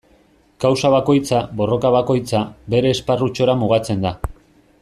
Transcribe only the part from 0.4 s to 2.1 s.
Kausa bakoitza, borroka